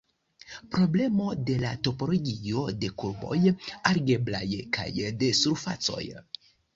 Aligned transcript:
Problemo 0.75 1.25
de 1.49 1.57
la 1.63 1.73
topologio 1.87 2.63
de 2.83 2.89
kurboj 3.01 3.37
algebraj 3.91 4.41
kaj 4.79 4.87
de 5.21 5.29
surfacoj. 5.41 6.01